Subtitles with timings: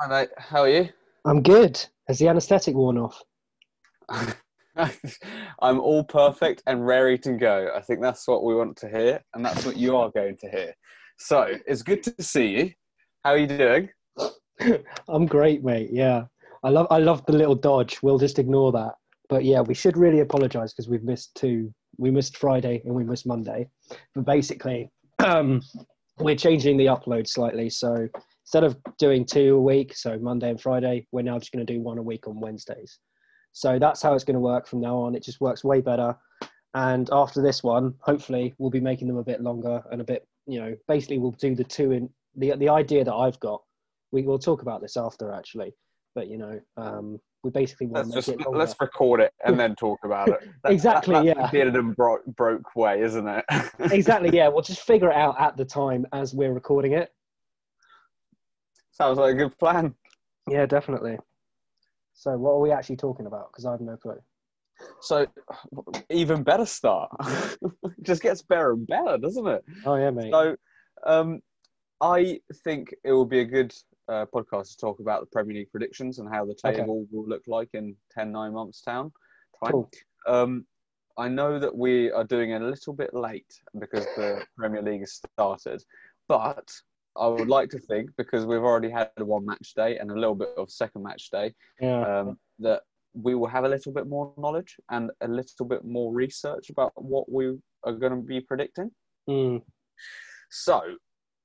[0.00, 0.30] Hi, mate.
[0.38, 0.88] How are you?
[1.24, 1.80] I'm good.
[2.08, 3.22] Has the anaesthetic worn off?
[5.62, 7.70] I'm all perfect and ready to go.
[7.72, 10.50] I think that's what we want to hear, and that's what you are going to
[10.50, 10.74] hear.
[11.18, 12.72] So it's good to see you.
[13.24, 13.88] How are you doing?
[15.08, 15.90] I'm great, mate.
[15.92, 16.24] Yeah,
[16.64, 18.02] I love I love the little dodge.
[18.02, 18.94] We'll just ignore that.
[19.28, 21.72] But yeah, we should really apologise because we've missed two.
[21.98, 23.68] We missed Friday and we missed Monday.
[24.16, 24.90] But basically,
[25.20, 25.62] um,
[26.18, 27.70] we're changing the upload slightly.
[27.70, 28.08] So
[28.44, 31.72] instead of doing two a week, so Monday and Friday, we're now just going to
[31.72, 32.98] do one a week on Wednesdays.
[33.52, 35.14] So that's how it's going to work from now on.
[35.14, 36.14] It just works way better.
[36.74, 40.26] And after this one, hopefully, we'll be making them a bit longer and a bit,
[40.46, 43.62] you know, basically we'll do the two in the the idea that I've got.
[44.12, 45.72] We will talk about this after actually,
[46.14, 49.32] but you know, um, we basically want Let's to make just it let's record it
[49.44, 50.40] and then talk about it.
[50.64, 51.46] That- Exactly, that- yeah.
[51.46, 53.44] the bearded and bro- broke way, isn't it?
[53.92, 54.48] exactly, yeah.
[54.48, 57.13] We'll just figure it out at the time as we're recording it.
[58.94, 59.92] Sounds like a good plan.
[60.48, 61.18] Yeah, definitely.
[62.12, 63.50] So, what are we actually talking about?
[63.50, 64.20] Because I have no clue.
[65.00, 65.26] So,
[66.10, 67.10] even better start.
[68.02, 69.64] just gets better and better, doesn't it?
[69.84, 70.30] Oh yeah, mate.
[70.32, 70.56] So,
[71.04, 71.40] um,
[72.00, 73.74] I think it will be a good
[74.08, 76.78] uh, podcast to talk about the Premier League predictions and how the Okay.
[76.78, 79.12] table will look like in 10, 9 months' town.
[79.62, 79.72] Time.
[79.72, 79.90] Cool.
[80.28, 80.66] Um,
[81.18, 85.00] I know that we are doing it a little bit late because the Premier League
[85.00, 85.82] has started,
[86.28, 86.70] but
[87.16, 90.34] I would like to think because we've already had one match day and a little
[90.34, 92.02] bit of second match day Yeah.
[92.20, 92.82] um, that
[93.14, 96.92] we will have a little bit more knowledge and a little bit more research about
[96.96, 98.90] what we are going to be predicting.
[99.28, 99.62] Mm,
[100.50, 100.80] So,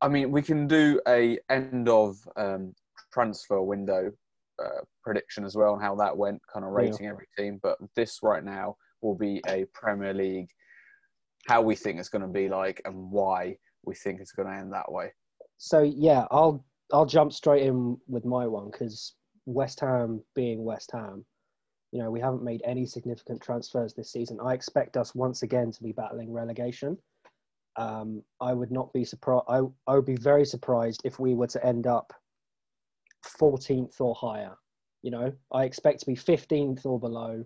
[0.02, 2.74] I mean, we can do a end of um,
[3.14, 4.12] transfer window
[4.64, 6.78] uh, prediction as well and how that went, kind of Yeah.
[6.78, 7.60] rating every team.
[7.62, 10.50] But this right now will be a Premier League,
[11.48, 14.56] how we think it's going to be like and why we think it's going to
[14.56, 15.14] end that way.
[15.60, 19.14] So yeah, I'll I'll jump straight in with my one because
[19.46, 21.26] West Ham being West Ham,
[21.92, 24.40] you know, we haven't made any significant transfers this season.
[24.42, 26.98] I expect us once again to be battling relegation.
[27.76, 29.44] Um, I would not be surprised.
[29.50, 32.14] I I would be very surprised if we were to end up
[33.40, 34.56] 14th or higher.
[35.02, 37.44] You know, I expect to be 15th or below.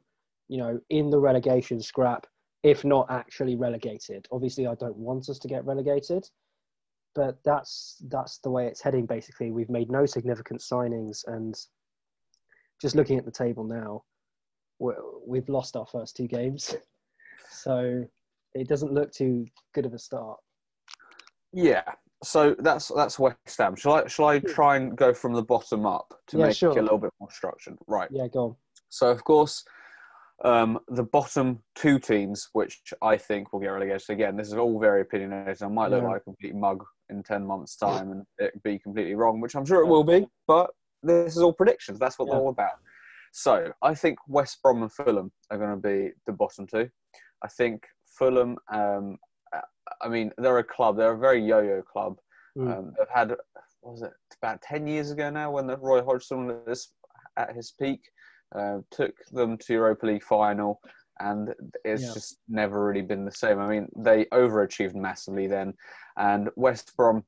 [0.50, 2.28] You know, in the relegation scrap,
[2.62, 4.28] if not actually relegated.
[4.32, 6.30] Obviously, I don't want us to get relegated
[7.16, 11.56] but that's that's the way it's heading basically we've made no significant signings and
[12.82, 14.02] just looking at the table now
[15.26, 16.76] we've lost our first two games
[17.50, 18.04] so
[18.54, 20.38] it doesn't look too good of a start
[21.54, 21.84] Yeah.
[22.24, 23.76] So that's that's West Ham.
[23.76, 24.48] Shall I shall I hmm.
[24.48, 26.72] try and go from the bottom up to Yeah, make sure.
[26.72, 27.78] it a little bit more structured?
[27.88, 28.10] Right.
[28.12, 28.56] yeah go on
[28.90, 29.64] So of course,
[30.44, 34.10] um, the bottom two teams, which I think will get relegated.
[34.10, 35.64] Again, this is all very opinionated.
[35.64, 36.10] I might look Yeah.
[36.10, 39.66] like a complete mug in ten months' time and it be completely wrong, which I'm
[39.66, 40.28] sure it will be.
[40.48, 40.72] But
[41.02, 42.00] this is all predictions.
[42.00, 42.34] That's what Yeah.
[42.34, 42.80] they're all about.
[43.32, 46.90] So I think West Brom and Fulham are going to be the bottom two.
[47.42, 48.58] I think Fulham.
[48.72, 49.18] Um,
[50.02, 50.98] I mean, they're a club.
[50.98, 52.20] They're a very yo-yo club.
[52.58, 52.78] Mm.
[52.78, 53.30] Um, they've had,
[53.82, 56.92] what was it, about 10 years ago now when the Roy Hodgson was
[57.38, 58.02] at his peak,
[58.56, 60.80] uh, took them to Europa League final,
[61.20, 61.54] and
[61.86, 62.14] it's Yeah.
[62.14, 63.60] just never really been the same.
[63.60, 65.74] I mean, they overachieved massively then,
[66.18, 67.24] and West Brom,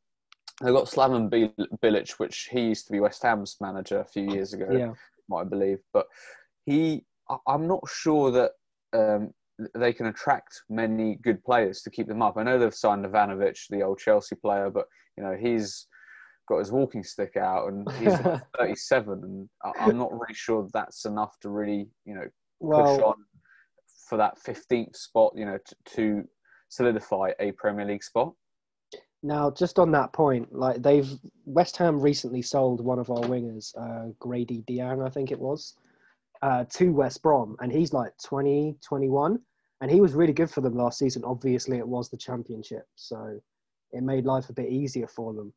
[0.61, 4.23] they got Slaven Bil- Bilic, which he used to be West Ham's manager a few
[4.23, 4.93] years ago yeah
[5.33, 5.79] I believe.
[5.93, 6.07] But
[6.65, 7.03] he,
[7.47, 8.51] I'm not sure that
[8.93, 9.33] um,
[9.73, 12.37] they can attract many good players to keep them up.
[12.37, 14.85] I know they've signed Ivanovic, the old Chelsea player, but
[15.17, 15.87] you know he's
[16.47, 18.17] got his walking stick out and he's
[18.57, 22.25] 37, and I- I'm not really sure that's enough to really, you know,
[22.61, 23.15] push well on
[24.07, 26.23] for that 15th spot, you know, to, to
[26.69, 28.33] solidify a Premier League spot.
[29.23, 31.09] now just on that point like they've
[31.45, 35.75] west ham recently sold one of our wingers uh, grady diang i think it was
[36.41, 39.39] uh, to West Brom, and he's like 20, 21,
[39.81, 41.23] and he was really good for them last season.
[41.25, 43.39] Obviously, it was the championship, so
[43.93, 45.51] it made life a bit easier for them.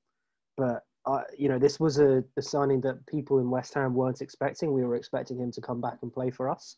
[0.59, 4.21] But uh, you know, this was a, a signing that people in West Ham weren't
[4.21, 4.75] expecting.
[4.75, 6.77] We were expecting him to come back and play for us,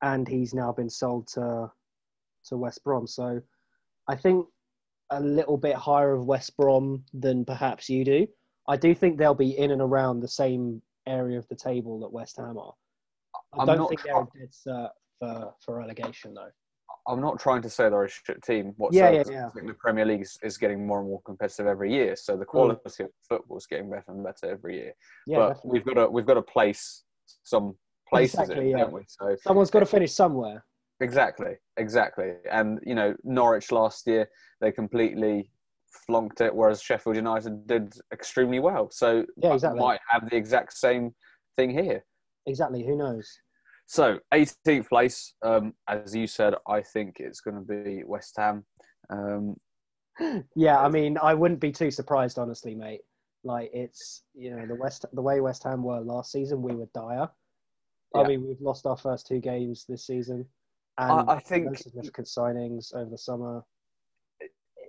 [0.00, 1.70] and he's now been sold to
[2.46, 3.06] to West Brom.
[3.06, 3.42] So
[4.08, 4.46] I think
[5.10, 8.26] a little bit higher of West Brom than perhaps you do.
[8.68, 12.12] I do think they'll be in and around the same area of the table that
[12.12, 12.72] West Ham are.
[13.52, 16.50] I I'm don't think they're a dead cert for, for relegation, though.
[17.08, 19.14] I'm not trying to say they're a shit team Yeah, whatsoever.
[19.32, 19.46] yeah, yeah.
[19.46, 22.36] I think the Premier League is, is getting more and more competitive every year, so
[22.36, 22.38] Mm.
[22.38, 24.92] the quality of football is getting better and better every year.
[25.26, 25.70] Yeah, but definitely.
[25.72, 27.04] we've got to we've got to place
[27.42, 27.76] some
[28.08, 28.84] places Exactly, in, yeah.
[28.84, 29.02] don't we?
[29.08, 30.64] So someone's got to finish somewhere.
[31.00, 32.34] exactly, exactly.
[32.50, 34.28] And you know, Norwich last year
[34.60, 35.50] they completely
[36.06, 38.90] flunked it, whereas Sheffield United did extremely well.
[38.90, 39.80] So Yeah, exactly.
[39.80, 41.14] might have the exact same
[41.56, 42.04] thing here.
[42.46, 42.84] Exactly.
[42.84, 43.28] Who knows?
[43.86, 48.64] So 18th place, um, as you said, I think it's going to be West Ham.
[49.10, 49.56] Um,
[50.56, 53.00] Yeah, I mean, I wouldn't be too surprised, honestly, mate.
[53.44, 56.86] Like it's you know the West the way West Ham were last season, we were
[56.94, 57.28] dire.
[58.14, 60.46] I mean, we've lost our first two games this season,
[60.98, 63.64] and I, I think no significant signings over the summer.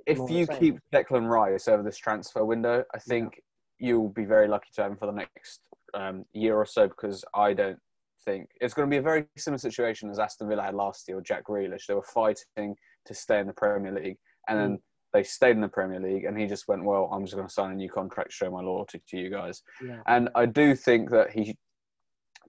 [0.05, 3.41] if you keep Declan Rice over this transfer window, I think
[3.79, 5.61] you'll be very lucky to have him for the next
[5.95, 7.79] um, year or so because I don't
[8.25, 11.17] think it's going to be a very similar situation as Aston Villa had last year
[11.17, 11.85] with Jack Grealish.
[11.87, 12.75] They were fighting
[13.05, 14.17] to stay in the Premier League
[14.47, 14.79] and then
[15.13, 17.53] they stayed in the Premier League and he just went, Well, I'm just going to
[17.53, 19.61] sign a new contract to show my loyalty to you guys.
[19.85, 21.55] Yeah, And I do think that he,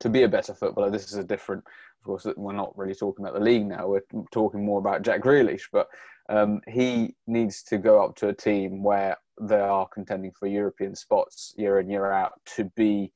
[0.00, 1.62] to be a better footballer, this is a different.
[2.00, 3.88] Of course, we're not really talking about the league now.
[3.88, 5.86] We're talking more about Jack Grealish, but
[6.28, 10.94] um, he needs to go up to a team where they are contending for European
[10.94, 13.10] spots year in year out to be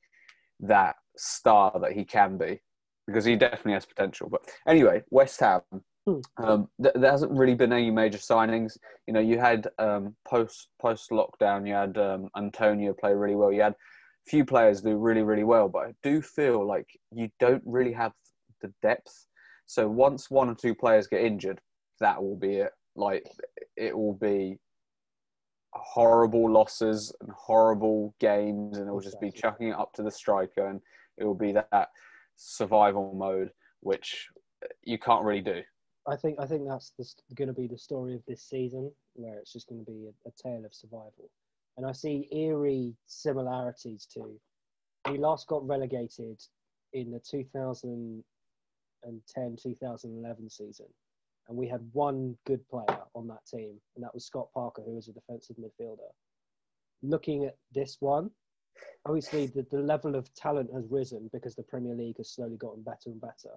[0.61, 2.61] that star that he can be,
[3.07, 4.29] because he definitely has potential.
[4.29, 5.61] But anyway, West Ham.
[6.07, 6.19] Hmm.
[6.43, 8.77] Um, th- there hasn't really been any major signings.
[9.05, 11.67] You know, you had um, post post lockdown.
[11.67, 13.51] You had um, Antonio play really well.
[13.51, 13.75] You had
[14.27, 18.13] few players do really really well, but I do feel like you don't really have
[18.61, 19.25] the depth.
[19.65, 21.59] So once one or two players get injured,
[21.99, 22.71] that will be it.
[22.95, 23.23] Like
[23.75, 24.57] it will be
[25.73, 30.11] horrible losses and horrible games, and it will just be chucking it up to the
[30.11, 30.81] striker, and
[31.19, 31.89] it will be that
[32.35, 33.51] survival mode,
[33.81, 34.27] which
[34.83, 35.61] you can't really do.
[36.07, 36.93] I think I think that's
[37.35, 40.29] going to be the story of this season, where it's just going to be a,
[40.29, 41.29] a tale of survival.
[41.77, 44.39] And I see eerie similarities to
[45.09, 46.41] we last got relegated
[46.93, 48.23] in the 2010-2011
[50.51, 50.85] season,
[51.47, 54.95] and we had one good player on that team, and that was Scott Parker, who
[54.95, 56.11] was a defensive midfielder.
[57.01, 58.29] Looking at this one,
[59.05, 62.83] obviously the, the level of talent has risen because the Premier League has slowly gotten
[62.83, 63.55] better and better.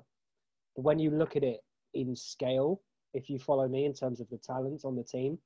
[0.77, 1.61] But when you look at it
[1.95, 2.81] in scale,
[3.15, 5.39] if you follow me in terms of the talent on the team,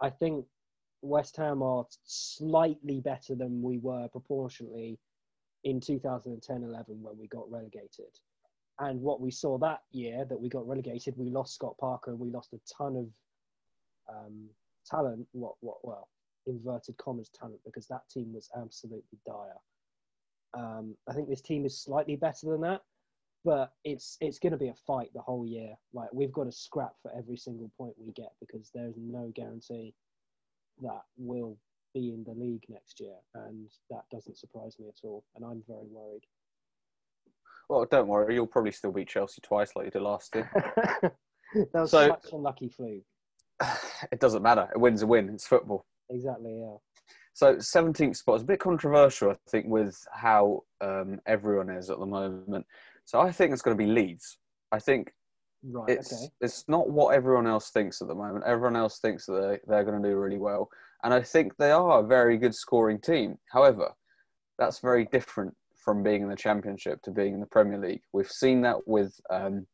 [0.00, 0.46] I think
[1.02, 4.98] West Ham are slightly better than we were proportionally
[5.64, 8.18] in 2010 11 when we got relegated.
[8.80, 12.18] And what we saw that year that we got relegated, we lost Scott Parker and
[12.18, 14.48] we lost a ton of um,
[14.86, 15.26] talent.
[15.32, 16.08] What, what, well,
[16.46, 19.56] inverted commas talent because that team was absolutely dire.
[20.56, 22.82] Um, I think this team is slightly better than that,
[23.44, 25.74] but it's it's going to be a fight the whole year.
[25.92, 29.94] Like we've got to scrap for every single point we get because there's no guarantee
[30.82, 31.56] that we'll
[31.92, 35.24] be in the league next year, and that doesn't surprise me at all.
[35.36, 36.24] And I'm very worried.
[37.68, 40.50] Well, don't worry, you'll probably still beat Chelsea twice like you did last year.
[41.02, 41.12] that
[41.72, 43.04] was So- such a lucky fluke.
[44.12, 44.68] it doesn't matter.
[44.74, 45.30] A win's a win.
[45.30, 45.86] It's football.
[46.10, 46.58] Exactly.
[46.60, 46.76] Yeah.
[47.32, 51.98] So 17th spot is a bit controversial, I think, with how um, everyone is at
[51.98, 52.64] the moment.
[53.04, 54.38] So I think it's going to be Leeds.
[54.72, 55.12] I think
[55.66, 55.88] Right.
[55.88, 56.30] it's okay.
[56.42, 58.44] it's not what everyone else thinks at the moment.
[58.46, 60.68] Everyone else thinks that they, they're going to do really well,
[61.02, 63.38] and I think they are a very good scoring team.
[63.50, 63.90] However,
[64.58, 68.02] that's very different from being in the Championship to being in the Premier League.
[68.12, 69.66] We've seen that with um,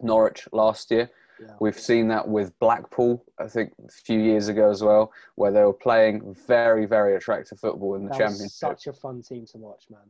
[0.00, 1.10] Norwich last year.
[1.42, 1.54] Yeah.
[1.60, 5.62] We've seen that with Blackpool, I think, a few years ago as well, where they
[5.62, 9.58] were playing very, very attractive football in the that Championship, such a fun team to
[9.58, 10.00] watch, man.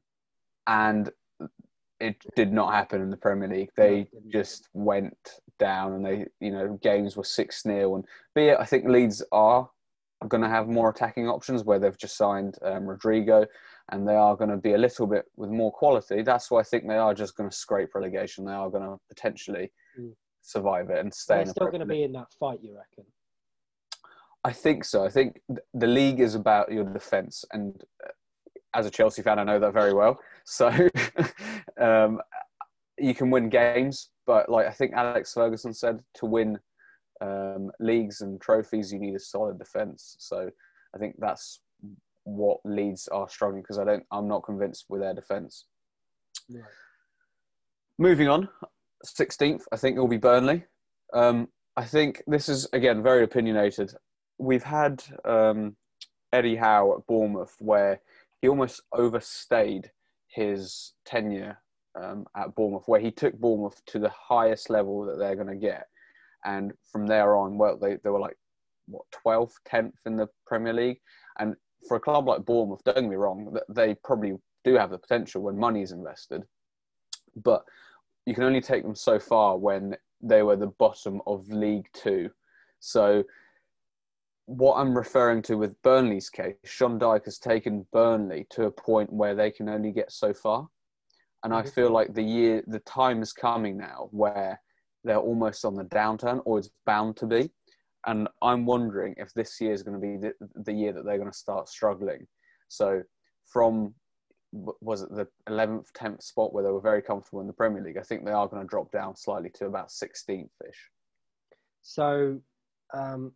[0.66, 1.11] and
[2.00, 3.71] it did not happen in the Premier League.
[3.76, 4.33] They didn't.
[4.33, 5.16] just went
[5.59, 8.04] down, and they, you know, games were six 0 And
[8.35, 9.71] be it, I think Leeds are
[10.28, 13.47] going to have more attacking options where they've just signed um, Rodrigo,
[13.90, 16.23] and they are going to be a little bit with more quality.
[16.23, 18.45] That's why I think they are just going to scrape relegation.
[18.45, 20.12] They are going to potentially Mm.
[20.42, 21.37] Survive it and stay.
[21.37, 23.04] They're in still going to be in that fight, you reckon?
[24.44, 25.04] I think so.
[25.04, 25.40] I think
[25.72, 28.11] the league is about your defence, and uh,
[28.75, 30.18] as a Chelsea fan, I know that very well.
[30.44, 30.68] So
[31.80, 32.20] um,
[32.99, 36.58] you can win games, but like I think Alex Ferguson said, to win
[37.20, 40.16] um, leagues and trophies, you need a solid defence.
[40.18, 40.50] So
[40.94, 41.61] I think that's
[42.25, 44.04] what Leeds are struggling because I don't.
[44.11, 45.66] I'm not convinced with their defence.
[46.50, 46.64] Right.
[47.99, 48.49] Moving on,
[49.06, 50.64] 16th, I think it will be Burnley.
[51.12, 53.92] Um, I think this is, again, very opinionated.
[54.38, 55.76] We've had um,
[56.32, 58.00] Eddie Howe at Bournemouth where
[58.40, 59.90] he almost overstayed
[60.28, 61.59] his tenure
[62.00, 65.56] um, at Bournemouth, where he took Bournemouth to the highest level that they're going to
[65.56, 65.87] get.
[66.44, 68.37] And from there on, well, they, they were like,
[68.87, 70.99] what, 12th, 10th in the Premier League.
[71.38, 71.54] And
[71.87, 74.99] for a club like Bournemouth, don't get me wrong, th- they probably do have the
[74.99, 76.42] potential when money is invested.
[77.37, 77.64] But
[78.26, 82.31] you can only take them so far when they were the bottom of League Two.
[82.81, 83.25] So
[84.47, 89.12] what I'm referring to with Burnley's case, Sean Dyche has taken Burnley to a point
[89.12, 90.69] where they can only get so far.
[91.45, 91.75] And I Mhm.
[91.75, 94.61] feel like the year, the time is coming now where
[95.05, 97.52] they're almost on the downturn, or it's bound to be.
[98.07, 101.19] And I'm wondering if this year is going to be the, the year that they're
[101.19, 102.26] going to start struggling.
[102.69, 103.02] So,
[103.47, 103.95] from
[104.52, 107.97] was it the 11th, 10th spot where they were very comfortable in the Premier League,
[107.97, 110.90] I think they are going to drop down slightly to about 16th ish.
[111.80, 112.40] So,
[112.94, 113.32] um,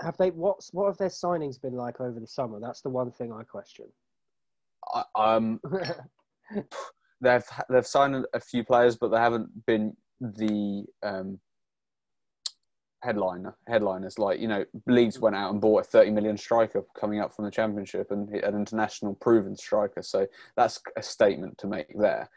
[0.00, 2.58] have they what's what have their signings been like over the summer?
[2.60, 3.86] That's the one thing I question.
[4.94, 5.60] I- Um,
[7.20, 11.38] they've they've signed a few players, but they haven't been the um,
[13.02, 14.18] headliner headliners.
[14.18, 17.44] Like you know, Leeds went out and bought a thirty million striker coming up from
[17.44, 20.02] the Championship and an international proven striker.
[20.02, 20.26] So
[20.56, 22.28] that's a statement to make there.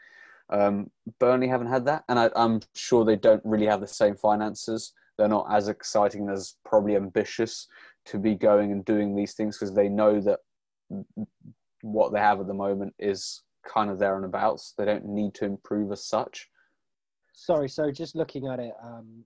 [0.50, 4.16] Um, Burnley haven't had that, and I, I'm sure they don't really have the same
[4.16, 4.92] finances.
[5.16, 7.68] They're not as exciting as probably ambitious
[8.06, 10.40] to be going and doing these things because they know that
[11.82, 14.74] what they have at the moment is kind of there and abouts.
[14.76, 16.48] They don't need to improve as such.
[17.34, 19.24] Sorry, so just looking at it, um,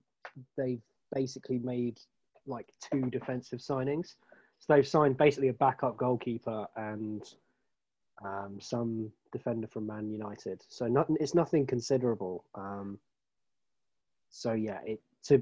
[0.57, 0.81] they've
[1.13, 1.99] basically made
[2.45, 4.15] like two defensive signings.
[4.59, 7.21] So they've signed basically a backup goalkeeper and
[8.23, 10.63] um, some defender from Man United.
[10.67, 12.45] So not, it's nothing considerable.
[12.55, 12.99] Um,
[14.29, 15.41] so yeah, it to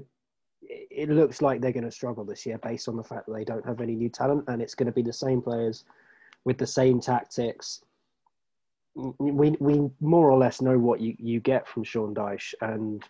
[0.62, 3.44] it looks like they're going to struggle this year based on the fact that they
[3.44, 5.84] don't have any new talent, and it's going to be the same players
[6.44, 7.82] with the same tactics.
[8.94, 13.02] We we more or less know what you, you get from Sean Dyche, and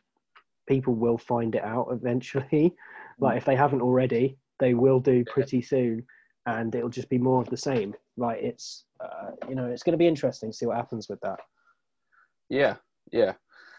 [0.66, 2.74] people will find it out eventually.
[3.18, 6.04] like if they haven't already, they will do pretty soon,
[6.46, 7.94] and it'll just be more of the same.
[8.16, 11.20] Like it's uh, you know it's going to be interesting to see what happens with
[11.20, 11.40] that.
[12.48, 12.76] Yeah,
[13.12, 13.34] yeah.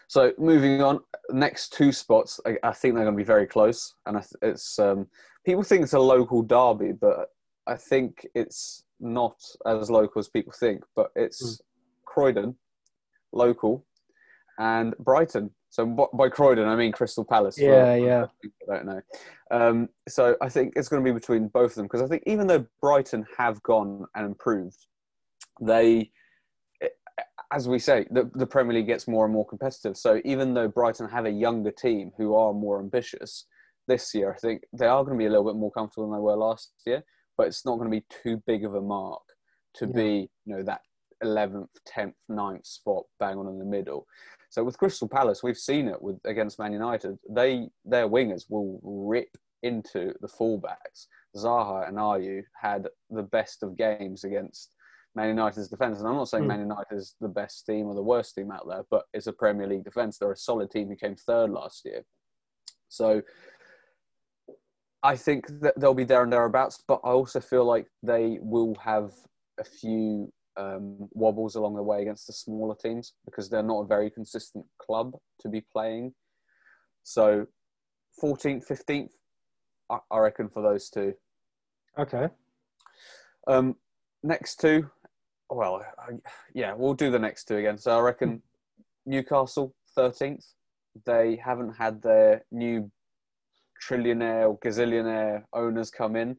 [0.08, 3.94] So moving on, next two spots, I, I think they're going to be very close,
[4.06, 5.06] and I, th- it's um,
[5.44, 7.28] people think it's a local derby, but
[7.66, 10.82] I think it's not as local as people think.
[10.96, 11.60] But it's
[12.06, 12.56] Croydon,
[13.32, 13.84] local,
[14.58, 15.50] and Brighton.
[15.70, 15.84] So
[16.14, 17.58] by Croydon, I mean Crystal Palace.
[17.58, 18.26] Yeah, yeah.
[18.70, 19.00] I don't know.
[19.50, 22.22] Um, so I think it's going to be between both of them because I think
[22.26, 24.86] even though Brighton have gone and improved,
[25.60, 26.10] they,
[27.52, 29.96] as we say, the, the Premier League gets more and more competitive.
[29.96, 33.46] So even though Brighton have a younger team who are more ambitious
[33.86, 36.18] this year, I think they are going to be a little bit more comfortable than
[36.18, 37.02] they were last year.
[37.36, 39.22] But it's not going to be too big of a mark
[39.74, 39.92] to Yeah.
[39.92, 40.80] be, you know, that
[41.22, 44.06] 11th, 10th, 9th spot bang on in the middle.
[44.50, 47.18] So with Crystal Palace, we've seen it with against Man United.
[47.28, 51.06] They their wingers will rip into the fullbacks.
[51.36, 54.72] Zaha and Ayew had the best of games against
[55.14, 55.98] Man United's defence.
[55.98, 56.48] And I'm not saying Mm.
[56.48, 59.32] Man United is the best team or the worst team out there, but it's a
[59.32, 60.18] Premier League defence.
[60.18, 62.04] They're a solid team who came third last year.
[62.88, 63.22] So
[65.02, 68.74] I think that they'll be there and thereabouts, but I also feel like they will
[68.76, 69.12] have
[69.58, 73.86] a few um, wobbles along the way against the smaller teams because they're not a
[73.86, 76.12] very consistent club to be playing.
[77.04, 77.46] So
[78.22, 79.08] 14th, 15th,
[79.90, 81.14] I, I reckon for those two.
[81.98, 82.28] Okay.
[83.46, 83.76] Um,
[84.22, 84.90] next two,
[85.48, 86.12] well, I,
[86.54, 87.78] yeah, we'll do the next two again.
[87.78, 88.42] So I reckon
[89.06, 90.44] Newcastle 13th.
[91.06, 92.90] They haven't had their new
[93.88, 96.36] trillionaire or gazillionaire owners come in,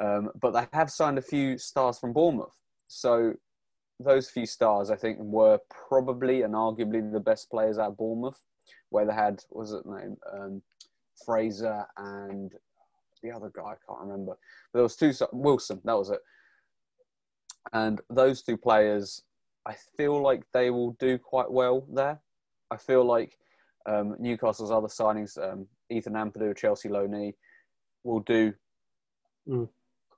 [0.00, 2.56] um, but they have signed a few stars from Bournemouth.
[2.88, 3.34] So
[4.02, 8.40] those few stars, I think, were probably and arguably the best players at Bournemouth,
[8.88, 10.62] where they had was it name um,
[11.24, 12.52] Fraser and
[13.22, 14.36] the other guy I can't remember.
[14.72, 16.20] But there was two Wilson, that was it.
[17.72, 19.22] And those two players,
[19.66, 22.20] I feel like they will do quite well there.
[22.70, 23.36] I feel like
[23.86, 27.34] um, Newcastle's other signings, um, Ethan Ampadu, Chelsea loanee,
[28.02, 28.54] will do
[29.48, 29.68] Mm.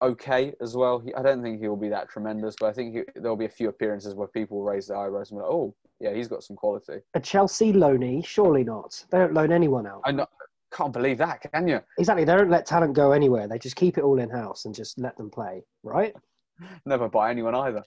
[0.02, 0.99] Okay as well.
[0.99, 3.47] He, I don't think he will be that tremendous, but I think he, there'll be
[3.47, 6.28] a few appearances where people will raise their eyebrows and be like, "Oh, yeah, he's
[6.28, 8.25] got some quality." A Chelsea loanee?
[8.25, 9.04] Surely not.
[9.11, 10.02] They don't loan anyone out.
[10.04, 10.26] I
[10.73, 11.80] can't believe that, can you?
[11.99, 12.25] Exactly.
[12.25, 13.47] They don't let talent go anywhere.
[13.47, 16.14] They just keep it all in house and just let them play, right?
[16.87, 17.85] Never buy anyone either.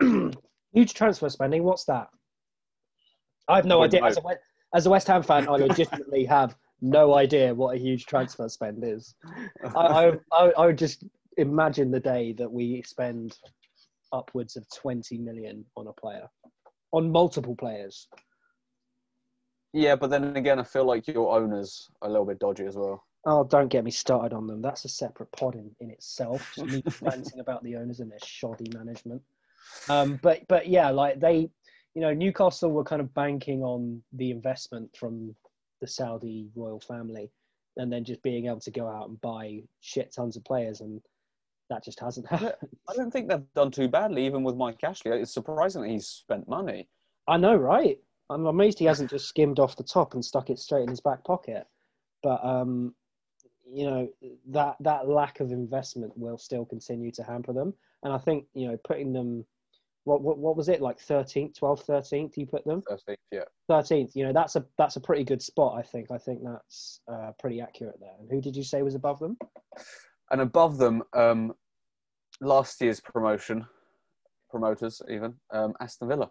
[0.72, 1.62] Huge transfer spending.
[1.62, 2.08] What's that?
[3.48, 4.04] I have no idea.
[4.04, 4.22] As a.
[4.74, 8.84] As a West Ham fan, I legitimately have no idea what a huge transfer spend
[8.84, 9.14] is.
[9.74, 11.02] I, I, I, would just
[11.38, 13.38] imagine the day that we spend
[14.12, 16.28] upwards of 20 million on a player,
[16.92, 18.06] on multiple players.
[19.72, 22.76] Yeah, but then again, I feel like your owners are a little bit dodgy as
[22.76, 23.02] well.
[23.26, 24.60] Oh, don't get me started on them.
[24.60, 26.52] That's a separate pod in, in itself.
[26.54, 29.22] Just me ranting about the owners and their shoddy management.
[29.88, 31.48] Um, but but yeah, like they,
[31.94, 35.34] you know, Newcastle were kind of banking on the investment from
[35.80, 37.30] the Saudi royal family,
[37.76, 41.00] and then just being able to go out and buy shit tons of players, and
[41.70, 42.54] that just hasn't happened.
[42.88, 45.12] I don't think they've done too badly, even with Mike Ashley.
[45.12, 46.88] It's surprising that he's spent money.
[47.26, 47.98] I know, right?
[48.30, 51.00] I'm amazed he hasn't just skimmed off the top and stuck it straight in his
[51.00, 51.66] back pocket.
[52.22, 52.94] But um,
[53.70, 54.08] you know
[54.48, 58.68] that that lack of investment will still continue to hamper them, and I think you
[58.68, 59.44] know putting them.
[60.04, 64.14] What, what, what was it like 13th 12th 13th you put them 13th yeah 13th
[64.14, 67.32] you know that's a that's a pretty good spot i think i think that's uh,
[67.38, 69.36] pretty accurate there and who did you say was above them
[70.30, 71.52] and above them um
[72.40, 73.64] last year's promotion
[74.50, 76.30] promoters even um aston villa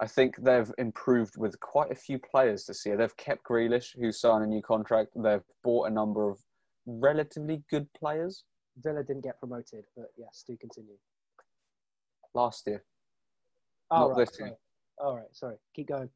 [0.00, 2.96] I think they've improved with quite a few players this year.
[2.96, 5.10] They've kept Grealish, who signed a new contract.
[5.16, 6.38] They've bought a number of
[6.86, 8.44] relatively good players.
[8.80, 10.94] Villa didn't get promoted, but yes, do continue.
[12.32, 12.84] Last year.
[13.90, 14.52] Oh, Not right, this sorry.
[14.98, 15.56] All right, sorry.
[15.74, 16.10] Keep going.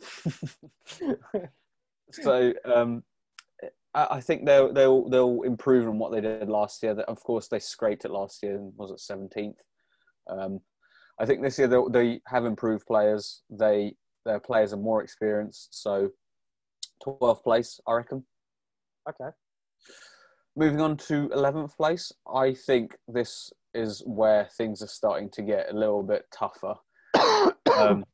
[2.12, 3.02] so um,
[3.94, 6.94] I I think they'll they'll they'll improve on what they did last year.
[6.94, 9.56] That of course they scraped it last year and was it seventeenth.
[10.28, 10.60] Um,
[11.18, 13.42] I think this year they they have improved players.
[13.50, 15.82] They their players are more experienced.
[15.82, 16.10] So
[17.02, 18.24] twelfth place, I reckon.
[19.08, 19.30] Okay.
[20.56, 25.70] Moving on to eleventh place, I think this is where things are starting to get
[25.70, 26.74] a little bit tougher.
[27.80, 28.04] Um,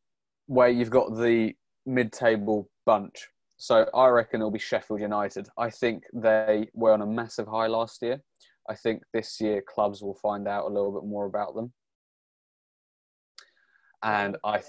[0.47, 1.55] where you've got the
[1.85, 3.29] mid-table bunch.
[3.59, 5.49] So I reckon it'll be Sheffield United.
[5.59, 8.21] I think they were on a massive high last year.
[8.69, 11.73] I think this year clubs will find out a little bit more about them,
[14.03, 14.61] and I,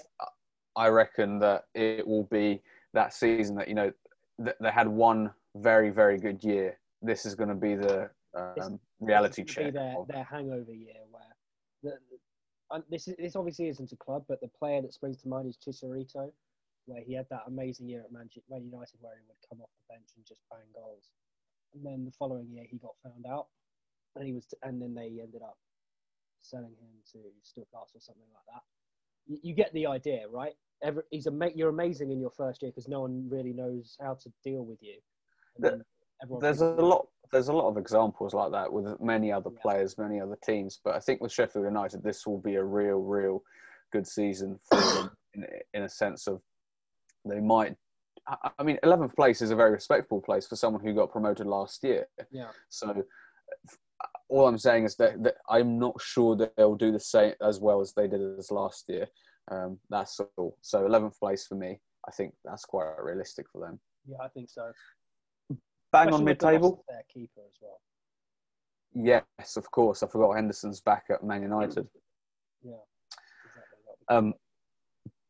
[0.75, 2.62] I reckon that it will be
[2.94, 3.92] that season that you know
[4.38, 6.77] they had one very very good year.
[7.01, 9.66] This is going to be the um, reality check.
[9.66, 10.94] be their, their hangover year
[12.72, 15.48] um, this is this obviously isn't a club, but the player that springs to mind
[15.48, 16.32] is Chicharito,
[16.86, 19.70] where he had that amazing year at Man, Man United where he would come off
[19.78, 21.10] the bench and just bang goals.
[21.74, 23.48] And then the following year he got found out,
[24.16, 25.58] and he was and then they ended up
[26.42, 28.64] selling him to Stuttgart or something like that.
[29.27, 30.53] You, you get the idea, right?
[30.84, 34.14] Every, he's ama- you're amazing in your first year because no one really knows how
[34.16, 34.96] to deal with you.
[35.56, 35.84] And then
[36.42, 40.20] there's a lot there's a lot of examples like that with many other players many
[40.20, 43.42] other teams but i think with sheffield united this will be a real real
[43.92, 46.42] good season for them in, in a sense of
[47.25, 47.75] they might
[48.27, 51.81] I- mean 11th place is a very respectable place for someone who got promoted last
[51.83, 52.07] year.
[52.29, 52.50] Yeah.
[52.70, 53.03] so
[54.29, 57.59] all i'm saying is that, that i'm not sure that they'll do the same as
[57.59, 59.07] well as they did as last year.
[59.50, 60.57] Um, that's all.
[60.61, 63.79] So 11th place for me i think that's quite realistic for them.
[64.05, 64.72] Yeah, I think so.
[65.92, 67.80] Bang Especially on with the loss mid-table Their keeper as well.
[68.94, 70.04] Yes, of course.
[70.04, 71.88] I forgot Henderson's back at Man United.
[72.64, 72.74] Yeah,
[73.46, 74.06] exactly.
[74.10, 74.34] Um,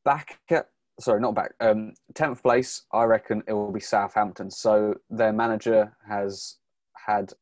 [0.05, 0.67] back at
[0.99, 1.53] sorry, not back.
[1.59, 2.83] Um, tenth place.
[2.91, 4.49] I reckon it will be Southampton.
[4.49, 6.57] So their manager has
[7.05, 7.33] had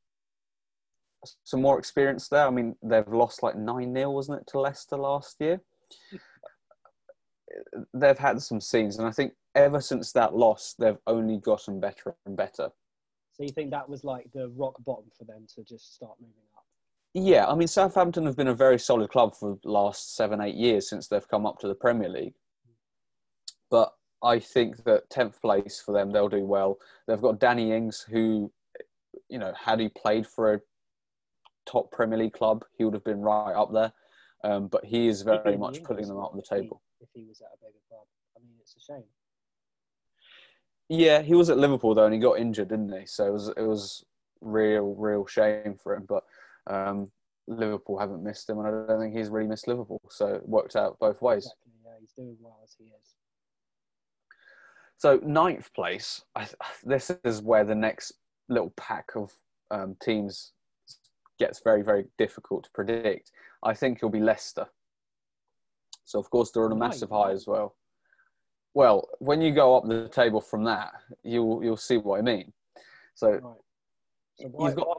[1.43, 2.45] some more experience there.
[2.45, 5.61] I mean, they've lost like nine 0 wasn't it, to Leicester last year?
[7.93, 12.15] They've had some scenes, and I think ever since that loss, they've only gotten better
[12.25, 12.69] and better.
[13.35, 16.35] So you think that was like the rock bottom for them to just start moving
[16.55, 16.63] up?
[17.13, 20.55] Yeah, I mean, Southampton have been a very solid club for the last seven, eight
[20.55, 22.35] years since they've come up to the Premier League.
[23.69, 23.91] But
[24.23, 26.77] I think that 10th place for them, they'll do well.
[27.07, 28.51] They've got Danny Ings, who,
[29.27, 30.61] you know, had he played for a
[31.65, 33.91] top Premier League club, he would have been right up there.
[34.45, 36.81] Um, but he is very much putting them up the table.
[37.01, 38.05] If he was at a bigger club,
[38.37, 39.03] I mean, it's a shame.
[40.89, 43.05] Yeah, he was at Liverpool though, and he got injured, didn't he?
[43.05, 44.05] So it was it was
[44.41, 46.05] real, real shame for him.
[46.07, 46.23] But
[46.67, 47.11] um,
[47.47, 50.01] Liverpool haven't missed him, and I don't think he's really missed Liverpool.
[50.09, 51.45] So it worked out both ways.
[51.45, 51.71] Exactly.
[51.83, 53.15] Yeah, he's doing well as he is.
[54.97, 56.47] So ninth place, I,
[56.83, 58.13] this is where the next
[58.47, 59.33] little pack of
[59.71, 60.53] um, teams
[61.39, 63.31] gets very, very difficult to predict.
[63.63, 64.67] I think it'll be Leicester.
[66.05, 67.75] So of course they're on a massive high as well.
[68.75, 70.91] Well, when you go up the table from that,
[71.23, 72.53] you'll you'll see what I mean.
[73.15, 73.41] So Right.
[74.37, 74.97] So why, You've got-?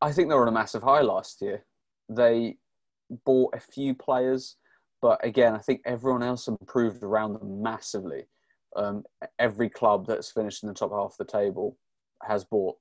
[0.00, 1.64] I think they were on a massive high last year.
[2.08, 2.56] They
[3.26, 4.56] bought a few players,
[5.02, 8.28] but again, I think everyone else improved around them massively.
[8.76, 9.02] Um,
[9.40, 11.76] every club that's finished in the top half of the table
[12.22, 12.76] has bought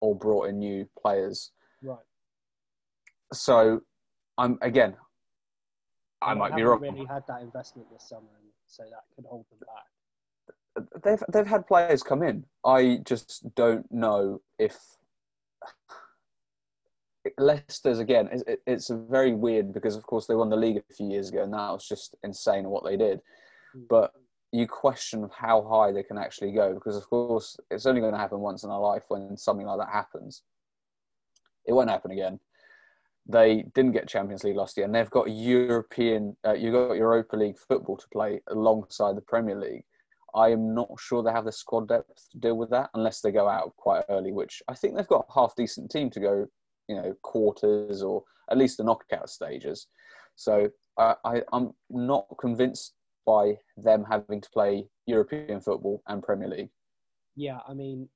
[0.00, 1.52] or brought in new players.
[1.82, 1.98] Right.
[3.34, 3.82] So,
[4.38, 4.96] I'm again,
[6.22, 6.80] I might be wrong.
[6.80, 11.02] Really had that investment this summer, and so that could hold them back.
[11.02, 12.44] They've they've had players come in.
[12.64, 14.78] I just don't know if
[17.38, 18.28] Leicester's again.
[18.32, 21.28] It's, it- it's very weird because of course they won the league a few years
[21.30, 23.20] ago, and that was just insane what they did.
[23.76, 23.86] Mm.
[23.88, 24.12] But
[24.52, 28.18] you question how high they can actually go because, of course, it's only going to
[28.18, 30.42] happen once in our life when something like that happens.
[31.66, 32.40] It won't happen again.
[33.26, 37.36] They didn't get Champions League last year, and they've got European, uh, you've got Europa
[37.36, 39.84] League football to play alongside the Premier League.
[40.34, 43.32] I am not sure they have the squad depth to deal with that unless they
[43.32, 46.46] go out quite early, which I think they've got a half decent team to go,
[46.88, 49.88] you know, quarters or at least the knockout stages.
[50.36, 52.94] So I, I, I'm not convinced
[53.26, 56.70] by them having to play European football and Premier League.
[57.36, 58.08] Yeah, I mean,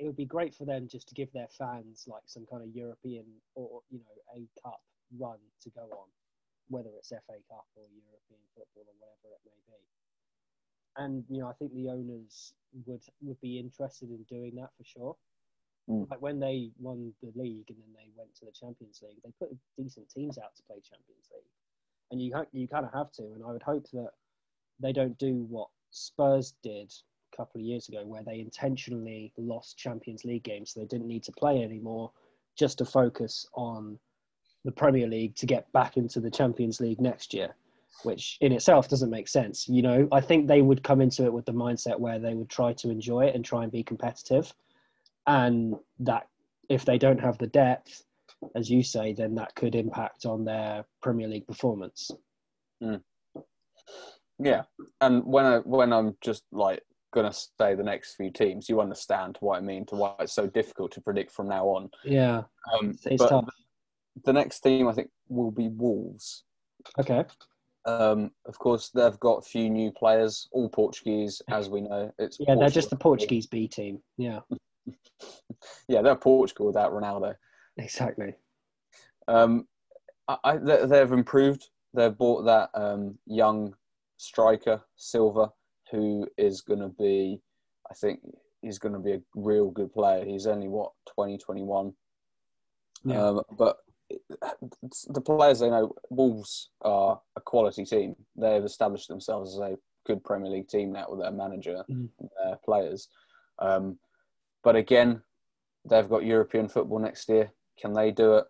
[0.00, 2.74] it would be great for them just to give their fans like some kind of
[2.74, 4.80] European or you know a cup
[5.18, 6.08] run to go on,
[6.68, 9.80] whether it's FA Cup or European football or whatever it may be.
[10.96, 12.54] And you know, I think the owners
[12.86, 15.16] would would be interested in doing that for sure.
[15.88, 16.10] Mm.
[16.10, 19.32] Like when they won the league and then they went to the Champions League, they
[19.38, 21.50] put decent teams out to play Champions League
[22.10, 23.22] and you you kind of have to.
[23.22, 24.10] And I would hope that
[24.80, 26.92] they don't do what Spurs did
[27.36, 31.22] couple of years ago, where they intentionally lost Champions League games, so they didn't need
[31.24, 32.10] to play anymore,
[32.56, 33.98] just to focus on
[34.64, 37.54] the Premier League to get back into the Champions League next year.
[38.04, 39.68] Which in itself doesn't make sense.
[39.68, 42.48] You know, I think they would come into it with the mindset where they would
[42.48, 44.54] try to enjoy it and try and be competitive.
[45.26, 46.28] And that
[46.68, 48.04] if they don't have the depth,
[48.54, 52.10] as you say, then that could impact on their Premier League performance.
[52.82, 53.02] Mm.
[54.38, 54.62] Yeah,
[55.00, 56.82] and when I when I'm just like
[57.12, 60.46] gonna say the next few teams, you understand what I mean to why it's so
[60.46, 61.90] difficult to predict from now on.
[62.04, 62.42] Yeah,
[62.72, 63.48] um, it's tough.
[64.24, 66.44] The next team I think will be Wolves.
[66.98, 67.24] Okay.
[67.86, 72.12] Um, of course, they've got a few new players, all Portuguese, as we know.
[72.18, 72.60] It's yeah, Portugal.
[72.60, 74.00] they're just the Portuguese B team.
[74.18, 74.40] Yeah.
[75.88, 77.34] yeah, they're Portugal without Ronaldo.
[77.76, 78.34] Exactly.
[79.28, 79.66] Um,
[80.28, 81.68] I, I, they've improved.
[81.94, 83.74] They've bought that um, young
[84.16, 85.50] striker Silva,
[85.90, 87.40] who is going to be,
[87.90, 88.20] I think,
[88.62, 90.24] he's going to be a real good player.
[90.24, 91.92] He's only what 2021,
[93.04, 93.22] yeah.
[93.22, 93.78] um, but
[95.08, 98.16] the players they know, Wolves are a quality team.
[98.36, 102.08] They've established themselves as a good Premier League team now with their manager, mm.
[102.18, 103.08] and their players.
[103.58, 103.98] Um,
[104.62, 105.22] but again,
[105.88, 107.52] they've got European football next year.
[107.80, 108.44] Can they do it?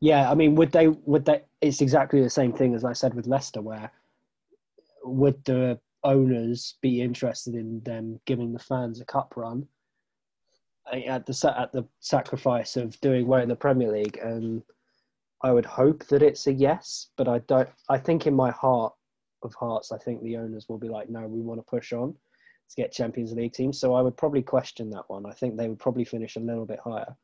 [0.00, 0.88] Yeah, I mean, would they?
[0.88, 1.42] Would they?
[1.60, 3.90] It's exactly the same thing as I said with Leicester, where
[5.08, 9.66] would the owners be interested in them giving the fans a cup run
[10.92, 14.18] at the at the sacrifice of doing well in the Premier League?
[14.22, 14.62] And
[15.42, 17.68] I would hope that it's a yes, but I don't.
[17.88, 18.92] I think in my heart
[19.42, 22.12] of hearts, I think the owners will be like, no, we want to push on
[22.12, 23.80] to get Champions League teams.
[23.80, 25.26] So I would probably question that one.
[25.26, 27.16] I think they would probably finish a little bit higher.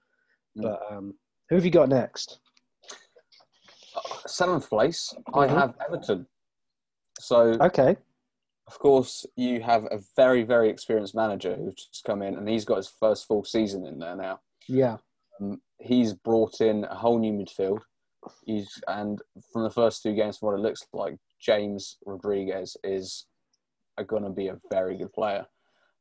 [0.57, 0.63] Mm.
[0.63, 1.15] But um,
[1.49, 2.39] who have you got next?
[4.27, 5.39] Seventh place, mm-hmm.
[5.39, 6.27] I have Everton.
[7.25, 7.97] So okay,
[8.67, 12.67] of course you have a very very experienced manager who's just come in and he's
[12.67, 14.41] got his first full season in there now.
[14.69, 14.99] Yeah,
[15.41, 17.81] um, he's brought in a whole new midfield.
[18.45, 23.25] He's and from the first two games, from what it looks like, James Rodriguez is
[23.97, 25.47] are going to be a very good player.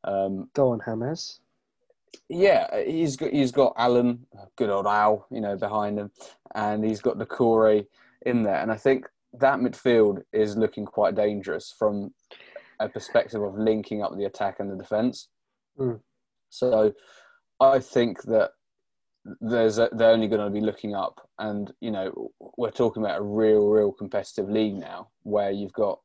[0.03, 1.39] Um, Go on, James.
[2.27, 4.25] Yeah, he's got he's got Allan,
[4.57, 6.11] good old Al, you know, behind him,
[6.53, 7.85] and he's got Doucouré
[8.25, 9.07] in there, and I think
[9.39, 12.13] that midfield is looking quite dangerous from
[12.79, 15.29] a perspective of linking up the attack and the defence.
[15.79, 15.99] Mm.
[16.49, 16.93] So,
[17.59, 18.51] I think that
[19.39, 23.19] there's a, they're only going to be looking up, and you know, we're talking about
[23.19, 25.99] a real, real competitive league now, where you've got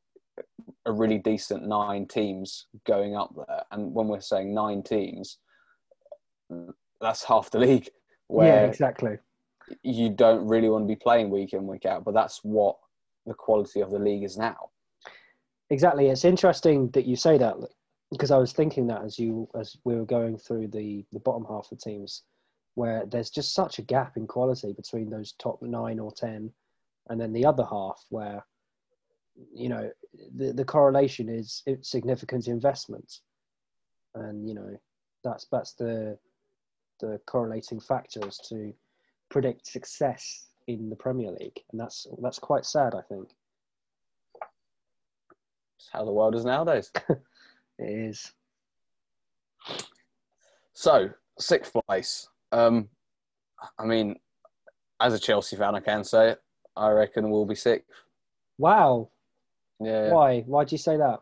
[0.85, 5.37] a really decent nine teams going up there, and when we're saying nine teams
[7.01, 7.89] that's half the league.
[8.27, 9.17] Where yeah, exactly.
[9.83, 12.77] You don't really want to be playing week in week out, but that's what
[13.25, 14.69] the quality of the league is now.
[15.69, 16.07] Exactly.
[16.07, 17.55] It's interesting that you say that
[18.11, 21.45] because I was thinking that as you as we were going through the the bottom
[21.47, 22.23] half of teams,
[22.75, 26.51] where there's just such a gap in quality between those top nine or ten,
[27.09, 28.43] and then the other half where
[29.53, 29.91] you know
[30.35, 33.19] the the correlation is significant investment,
[34.15, 34.75] and you know
[35.23, 36.17] that's that's the
[36.99, 38.73] the correlating factors to
[39.29, 42.93] predict success in the Premier League, and that's that's quite sad.
[42.93, 43.29] I think.
[45.77, 46.91] It's how the world is nowadays.
[47.09, 47.19] it
[47.79, 48.31] is.
[50.73, 52.29] So sixth place.
[52.51, 52.87] Um,
[53.79, 54.17] I mean,
[55.01, 56.41] as a Chelsea fan, I can say it.
[56.75, 57.89] I reckon we'll be sixth.
[58.59, 59.09] Wow.
[59.79, 60.11] Yeah.
[60.11, 60.41] Why?
[60.41, 61.19] Why do you say that?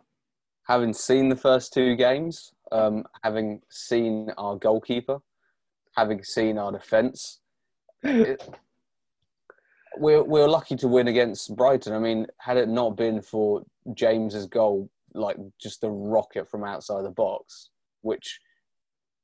[0.67, 5.19] Having seen the first two games, um, having seen our goalkeeper,
[5.95, 7.39] having seen our defence.
[9.99, 11.93] we're we're lucky to win against Brighton.
[11.93, 17.03] I mean, had it not been for James's goal, like just a rocket from outside
[17.03, 17.69] the box,
[18.01, 18.39] which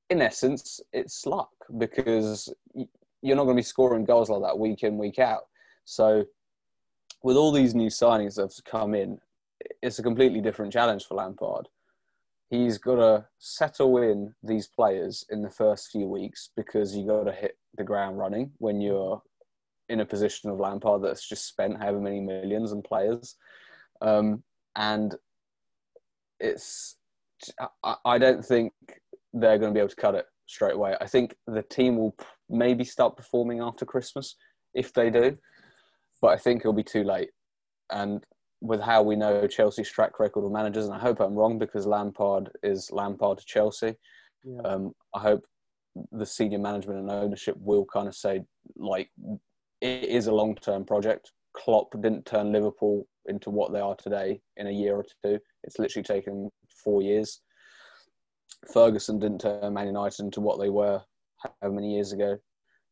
[0.09, 2.53] in essence it's luck because
[3.21, 5.43] you're not going to be scoring goals like that week in week out.
[5.85, 6.25] So
[7.23, 9.19] with all these new signings that have come in,
[9.81, 11.67] it's a completely different challenge for Lampard.
[12.49, 17.23] He's got to settle in these players in the first few weeks because you've got
[17.23, 19.21] to hit the ground running when you're
[19.89, 23.35] in a position of Lampard that's just spent however many millions on players.
[24.01, 24.43] Um,
[24.75, 25.15] and
[26.39, 26.97] it's,
[27.83, 28.73] I, I don't think
[29.33, 30.95] they're going to be able to cut it straight away.
[30.99, 32.15] I think the team will
[32.49, 34.35] maybe start performing after Christmas
[34.73, 35.37] if they do,
[36.21, 37.29] but I think it'll be too late.
[37.91, 38.25] And
[38.61, 41.85] with how we know Chelsea's track record of managers, and I hope I'm wrong because
[41.85, 43.95] Lampard is Lampard to Chelsea.
[44.43, 44.61] Yeah.
[44.61, 45.43] Um, I hope
[46.11, 48.43] the senior management and ownership will kind of say,
[48.75, 49.09] like,
[49.83, 51.33] it is a long term project.
[51.53, 55.37] Klopp didn't turn Liverpool into what they are today in a year or two.
[55.63, 56.49] It's literally taken
[56.83, 57.41] four years.
[58.73, 61.01] Ferguson didn't turn Man United into what they were
[61.61, 62.37] how many years ago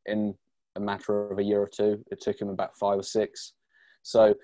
[0.06, 0.36] in
[0.76, 2.04] a matter of a year or two.
[2.12, 3.54] It took him about five or six.
[4.04, 4.36] So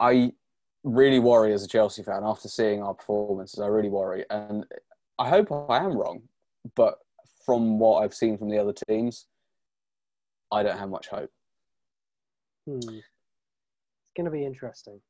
[0.00, 0.32] I
[0.82, 3.60] really worry as a Chelsea fan after seeing our performances.
[3.60, 4.64] I really worry, and
[5.18, 6.22] I hope I am wrong.
[6.74, 6.98] But
[7.46, 9.26] from what I've seen from the other teams,
[10.52, 11.30] I don't have much hope.
[12.66, 12.78] Hmm.
[12.78, 15.00] It's going to be interesting.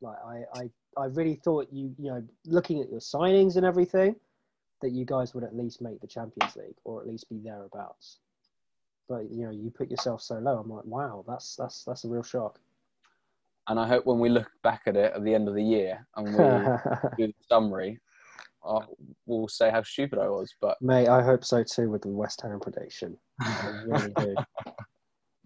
[0.00, 4.16] Like I, I, I really thought you, you know, looking at your signings and everything,
[4.82, 8.18] that you guys would at least make the Champions League or at least be thereabouts.
[9.08, 10.58] But you know, you put yourself so low.
[10.58, 12.58] I'm like, wow, that's that's that's a real shock.
[13.66, 16.06] And I hope when we look back at it at the end of the year
[16.16, 16.32] and we
[17.16, 17.98] do the summary,
[18.66, 18.80] uh,
[19.26, 20.54] we'll say how stupid I was.
[20.60, 23.16] But mate, I hope so too with the West Ham prediction.
[23.86, 24.34] Really.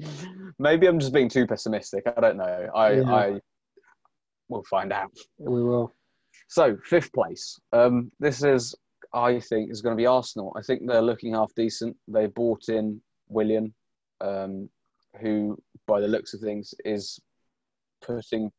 [0.58, 2.04] Maybe I'm just being too pessimistic.
[2.16, 2.70] I don't know.
[2.74, 3.14] I, yeah.
[3.14, 3.40] I
[4.48, 5.12] we'll find out.
[5.38, 5.92] We will.
[6.48, 7.58] So fifth place.
[7.72, 8.74] Um, this is,
[9.12, 10.54] I think, is going to be Arsenal.
[10.56, 11.96] I think they're looking half decent.
[12.06, 13.74] They bought in Willian,
[14.20, 14.68] um,
[15.20, 17.18] who, by the looks of things, is
[18.02, 18.50] putting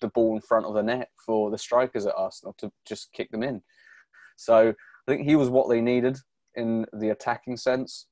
[0.00, 3.30] the ball in front of the net for the strikers at Arsenal to just kick
[3.30, 3.62] them in.
[4.36, 6.16] So I think he was what they needed
[6.54, 8.06] in the attacking sense.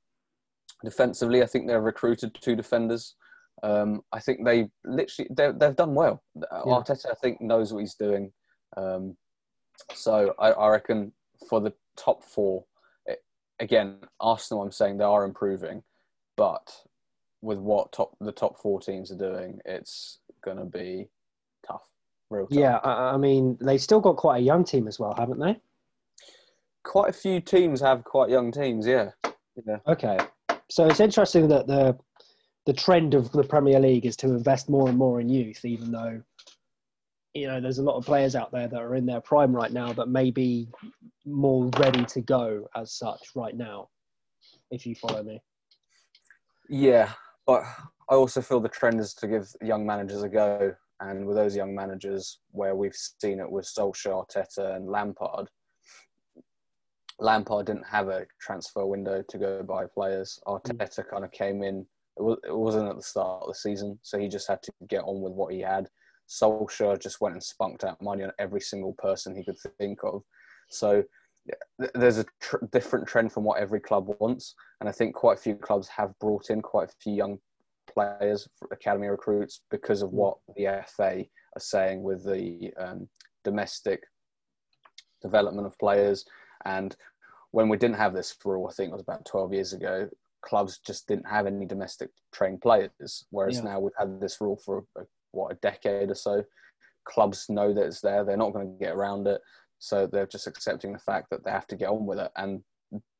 [0.83, 3.15] Defensively, I think they've recruited two defenders.
[3.61, 6.21] Um, I think they literally they've done well.
[6.35, 6.43] Yeah.
[6.65, 8.31] Arteta, I think, knows what he's doing.
[8.75, 9.15] Um,
[9.93, 11.13] so I, I, reckon
[11.49, 12.65] for the top four,
[13.05, 13.23] it,
[13.59, 15.83] again, Arsenal, I'm saying they are improving,
[16.35, 16.69] but
[17.41, 21.07] with what top the top four teams are doing, it's going to be.
[22.33, 22.57] Real tough.
[22.57, 25.59] Yeah, I, I mean, they've still got quite a young team as well, haven't they?
[26.83, 28.85] Quite a few teams have quite young teams.
[28.85, 29.11] Yeah.
[29.65, 29.77] Yeah.
[29.87, 30.17] Okay.
[30.69, 31.97] So it's interesting that the
[32.65, 35.91] the trend of the Premier League is to invest more and more in youth, even
[35.91, 36.21] though
[37.33, 39.71] you know there's a lot of players out there that are in their prime right
[39.71, 40.67] now that may be
[41.25, 43.89] more ready to go as such right now.
[44.71, 45.41] If you follow me.
[46.69, 47.11] Yeah,
[47.45, 47.63] but
[48.09, 51.55] I also feel the trend is to give young managers a go, and with those
[51.55, 55.47] young managers, where we've seen it with Solskjaer, Arteta, and Lampard,
[57.19, 60.39] Lampard didn't have a transfer window to go buy players.
[60.47, 61.09] Arteta mm.
[61.09, 61.85] kind of came in.
[62.17, 64.71] It, was, it wasn't at the start of the season, so he just had to
[64.87, 65.87] get on with what he had.
[66.29, 70.23] Solskjaer just went and spunked out money on every single person he could think of.
[70.69, 71.03] So
[71.95, 75.41] there's a tr- different trend from what every club wants, and I think quite a
[75.41, 77.39] few clubs have brought in quite a few young
[77.93, 80.13] players, academy recruits, because of mm.
[80.13, 81.23] what the FA
[81.55, 83.07] are saying with the um,
[83.43, 84.03] domestic
[85.21, 86.25] development of players
[86.65, 86.95] and
[87.53, 90.09] when we didn't have this rule, I think it was about 12 years ago,
[90.41, 93.25] clubs just didn't have any domestic trained players.
[93.29, 93.63] Whereas yeah.
[93.63, 95.01] now we've had this rule for a,
[95.31, 96.43] what a decade or so.
[97.05, 99.39] Clubs know that it's there; they're not going to get around it,
[99.77, 102.63] so they're just accepting the fact that they have to get on with it, and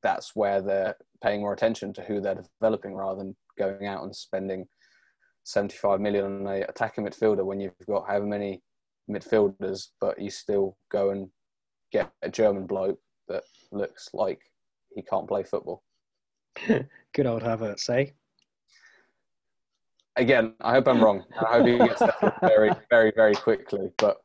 [0.01, 4.15] that's where they're paying more attention to who they're developing rather than going out and
[4.15, 4.67] spending
[5.43, 8.61] 75 million on a attacking midfielder when you've got however many
[9.09, 11.29] midfielders, but you still go and
[11.91, 14.41] get a German bloke that looks like
[14.95, 15.83] he can't play football.
[16.67, 18.11] Good old Havertz, eh?
[20.15, 21.23] Again, I hope I'm wrong.
[21.39, 23.91] I hope he gets that very, very, very quickly.
[23.97, 24.17] But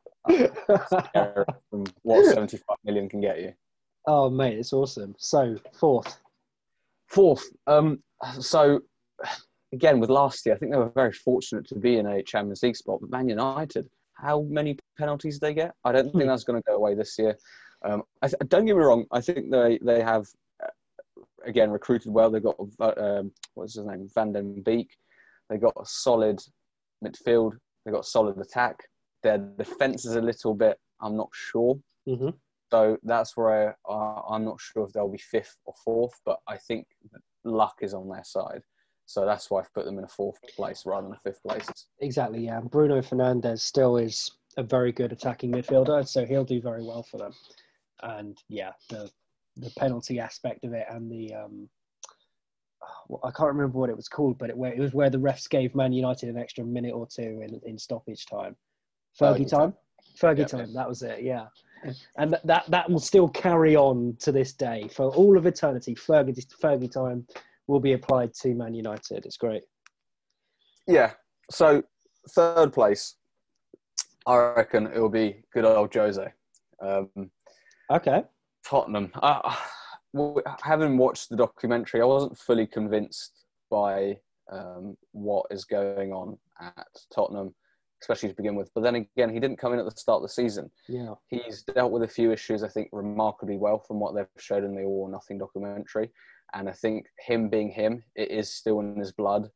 [1.69, 3.53] from what 75 million can get you.
[4.05, 5.15] Oh, mate, it's awesome.
[5.17, 6.19] So, fourth.
[7.07, 7.43] Fourth.
[7.65, 8.03] Um,
[8.39, 8.81] so,
[9.73, 12.63] again, with last year, I think they were very fortunate to be in a Champions
[12.63, 12.99] League spot.
[13.01, 15.73] But Man United, how many penalties they get?
[15.83, 16.27] I don't think hmm.
[16.27, 17.37] that's going to go away this year.
[17.83, 19.05] Um, I th- don't get me wrong.
[19.11, 20.27] I think they they have
[20.61, 20.67] uh,
[21.45, 22.29] again recruited well.
[22.29, 22.57] They got
[22.97, 24.89] um, what's his name, Van den Beek.
[25.49, 26.41] They got a solid
[27.03, 27.53] midfield.
[27.85, 28.83] They got a solid attack.
[29.23, 30.77] Their defense is a little bit.
[31.01, 31.79] I'm not sure.
[32.07, 32.29] Mm-hmm.
[32.71, 36.39] So that's where I, uh, I'm not sure if they'll be fifth or fourth, but
[36.47, 36.85] I think
[37.43, 38.61] luck is on their side.
[39.09, 41.67] So that's why I've put them in a fourth place rather than a fifth place.
[41.99, 42.59] Exactly, yeah.
[42.61, 47.17] Bruno Fernandes still is a very good attacking midfielder, so he'll do very well for
[47.17, 47.33] them.
[48.03, 49.09] And yeah, the
[49.57, 51.67] the penalty aspect of it and the um,
[53.07, 55.49] well, I can't remember what it was called, but it, it was where the refs
[55.49, 58.55] gave Man United an extra minute or two in, in stoppage time.
[59.19, 59.59] Fergie, Fergie time.
[59.59, 59.73] time.
[60.21, 60.49] Fergie yep.
[60.49, 60.73] time.
[60.75, 61.23] That was it.
[61.23, 61.47] Yeah,
[62.17, 65.95] and that that will still carry on to this day for all of eternity.
[65.95, 67.25] Fergie Fergie time
[67.69, 69.25] will be applied to Man United.
[69.25, 69.61] It's great.
[70.87, 71.11] Yeah.
[71.51, 71.83] So
[72.31, 73.15] third place,
[74.25, 76.33] I reckon it will be good old Jose.
[76.81, 77.29] Um,
[77.91, 78.23] okay.
[78.65, 79.11] Tottenham.
[79.21, 79.55] Uh,
[80.63, 84.17] having watched the documentary, I wasn't fully convinced by
[84.51, 87.53] um, what is going on at Tottenham,
[88.01, 88.71] especially to begin with.
[88.73, 90.71] But then again, he didn't come in at the start of the season.
[90.87, 94.63] Yeah, he's dealt with a few issues, I think, remarkably well from what they've showed
[94.63, 96.09] in the All or Nothing documentary.
[96.53, 99.49] And I think him being him, it is still in his blood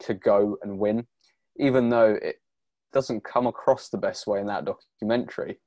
[0.00, 1.06] to go and win,
[1.56, 2.36] even though it
[2.92, 5.60] doesn't come across the best way in that documentary.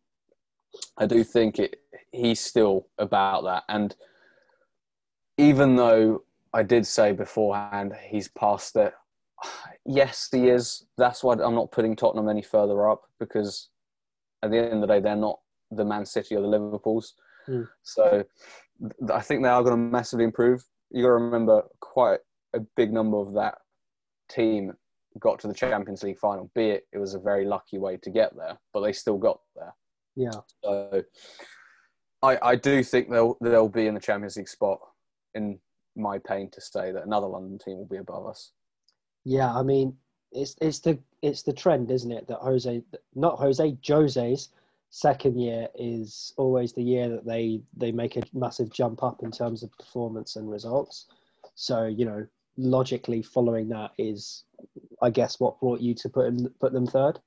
[0.98, 1.78] I do think it,
[2.12, 3.64] he's still about that.
[3.70, 3.96] And
[5.38, 6.24] even though
[6.54, 8.94] I did say beforehand he's past it,
[9.86, 10.86] yes, he is.
[10.98, 13.70] That's why I'm not putting Tottenham any further up because
[14.44, 15.40] at the end of the day, they're not
[15.72, 17.16] the Man City or the Liverpools.
[17.48, 17.68] Mm.
[17.84, 18.24] So
[19.12, 20.64] I think they are going to massively improve.
[20.92, 22.20] You got to remember, quite
[22.54, 23.56] a big number of that
[24.30, 24.74] team
[25.20, 26.52] got to the Champions League final.
[26.56, 29.40] Be it it was a very lucky way to get there, but they still got
[29.56, 29.74] there.
[30.16, 30.32] Yeah.
[30.64, 31.04] So
[32.22, 34.80] I I do think they'll they'll be in the Champions League spot.
[35.34, 35.60] In
[35.98, 38.52] my pain to say that another London team will be above us.
[39.24, 39.96] Yeah, I mean
[40.32, 42.28] it's it's the it's the trend, isn't it?
[42.28, 42.84] That Jose,
[43.16, 44.50] not Jose, Jose's
[44.96, 49.30] second year is always the year that they they make a massive jump up in
[49.30, 51.08] terms of performance and results.
[51.56, 54.46] So you know, logically following that is,
[55.02, 57.20] I guess, what brought you to put in, put them third.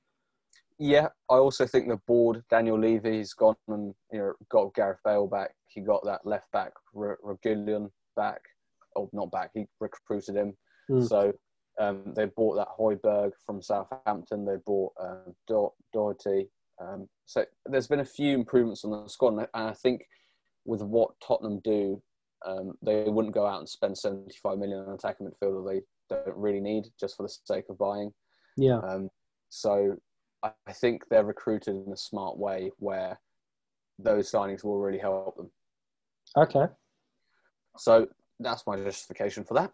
[0.79, 5.27] Yeah, I also think the board, Daniel Levy's gone and you know got Gareth Bale
[5.27, 5.51] back.
[5.67, 8.41] He got that left back Reguilon back,
[8.95, 9.51] oh not back.
[9.53, 10.57] He recruited him.
[10.89, 11.07] Mm.
[11.07, 11.33] So
[11.79, 14.43] um, they bought that Højbjerg from Southampton.
[14.43, 15.31] They bought uh,
[15.93, 16.49] Doherty.
[16.81, 20.01] Um, so there's been a few improvements on the squad, and I think
[20.65, 22.01] with what Tottenham do,
[22.45, 26.61] um, they wouldn't go out and spend 75 million on attacking midfielder they don't really
[26.61, 28.11] need just for the sake of buying.
[28.57, 28.79] Yeah.
[28.79, 29.09] Um,
[29.49, 29.95] so
[30.43, 33.19] I think they're recruited in a smart way where
[33.97, 35.51] those signings will really help them.
[36.37, 36.65] Okay.
[37.77, 38.07] So
[38.39, 39.71] that's my justification for that.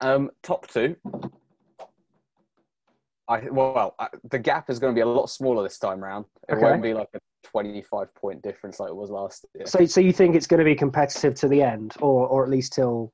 [0.00, 0.96] Um, top two.
[3.28, 6.24] I well, I, the gap is going to be a lot smaller this time round.
[6.48, 6.62] It okay.
[6.62, 9.66] won't be like a 25 point difference like it was last year.
[9.66, 12.50] So, so you think it's going to be competitive to the end, or or at
[12.50, 13.12] least till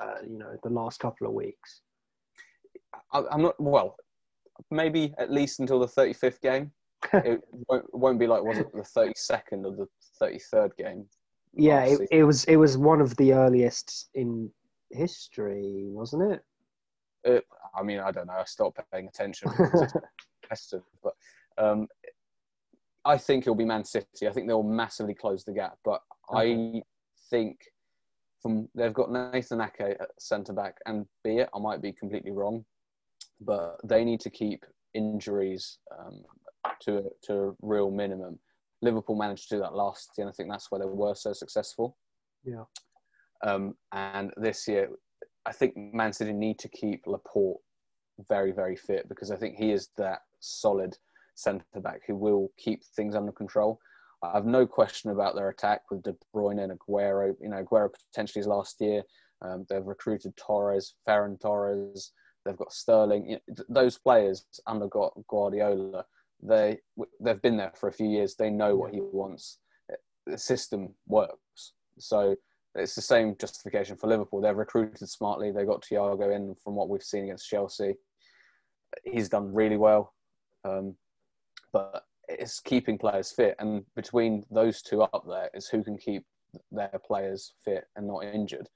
[0.00, 1.80] uh, you know the last couple of weeks?
[3.12, 3.96] I, am not well
[4.70, 6.72] maybe at least until the 35th game.
[7.12, 9.86] it won't, won't, be like was it the 32nd or the
[10.20, 11.06] 33rd game?
[11.54, 14.50] Yeah, it, it, was it was one of the earliest in
[14.90, 16.42] history, wasn't it?
[17.24, 17.44] it
[17.76, 18.34] I mean, I don't know.
[18.34, 19.50] I stopped paying attention.
[21.02, 21.12] but
[21.58, 21.86] um,
[23.04, 24.26] I think it'll be Man City.
[24.28, 25.78] I think they'll massively close the gap.
[25.84, 26.00] But
[26.34, 26.52] okay.
[26.76, 26.82] I
[27.30, 27.58] think
[28.42, 32.32] from they've got Nathan Ake at centre back, and be it I might be completely
[32.32, 32.64] wrong,
[33.40, 36.22] but they need to keep injuries um,
[36.82, 38.38] to to a real minimum.
[38.82, 41.32] Liverpool managed to do that last year, and I think that's why they were so
[41.32, 41.96] successful.
[42.44, 42.64] Yeah.
[43.44, 44.88] Um, and this year,
[45.44, 47.60] I think Man City need to keep Laporte
[48.28, 50.96] very, very fit because I think he is that solid
[51.34, 53.78] centre back who will keep things under control.
[54.22, 57.34] I have no question about their attack with De Bruyne and Aguero.
[57.40, 59.02] You know, Aguero potentially is last year.
[59.42, 62.12] Um, they've recruited Torres, Ferran Torres.
[62.44, 63.28] They've got Sterling.
[63.28, 66.04] You know, those players under Guardiola,
[66.42, 66.78] they
[67.20, 68.34] they've been there for a few years.
[68.34, 69.58] They know what he wants.
[70.26, 71.72] The system works.
[71.98, 72.36] So
[72.76, 74.40] it's the same justification for Liverpool.
[74.40, 75.50] They've recruited smartly.
[75.50, 77.94] They got Thiago in from what we've seen against Chelsea.
[79.04, 80.14] He's done really well,
[80.64, 80.96] um,
[81.72, 83.56] but it's keeping players fit.
[83.58, 86.24] And between those two up there is who can keep
[86.70, 88.68] their players fit and not injured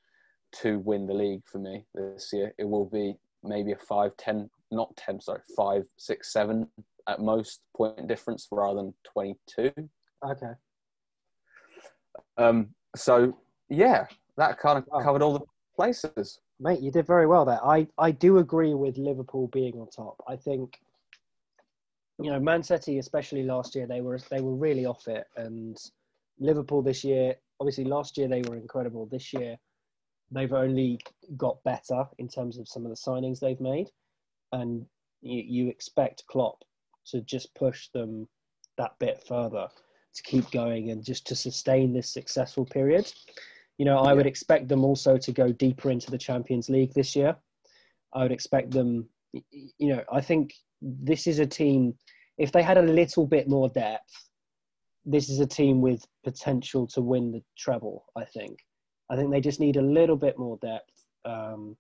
[0.63, 2.53] to win the league for me this year.
[2.59, 6.69] It will be maybe a five, ten, not ten, sorry, five, six, seven
[7.09, 9.73] at most point difference rather than 22.
[10.25, 10.53] Okay.
[12.37, 13.39] Um, so,
[13.71, 14.07] yeah,
[14.37, 15.45] that kind of covered all the
[15.75, 16.41] places.
[16.59, 17.65] Mate, you did very well there.
[17.65, 20.21] I, I do agree with Liverpool being on top.
[20.29, 20.79] I think,
[22.21, 25.79] you know, Man City, especially last year, they were they were really off it, and
[26.39, 29.07] Liverpool this year, obviously last year they were incredible.
[29.07, 29.57] This year,
[30.31, 31.01] they've only
[31.37, 33.89] got better in terms of some of the signings they've made,
[34.53, 34.85] and
[35.23, 36.63] you, you expect Klopp
[37.07, 38.29] to just push them
[38.77, 39.69] that bit further
[40.15, 43.11] to keep going and just to sustain this successful period.
[43.81, 44.17] You know, I Yeah.
[44.17, 47.35] would expect them also to go deeper into the Champions League this year.
[48.13, 50.53] I would expect them, you know, I think
[50.83, 51.97] this is a team,
[52.37, 54.29] if they had a little bit more depth,
[55.07, 58.59] this is a team with potential to win the treble, I think.
[59.09, 61.75] I think they just need a little bit more depth, um,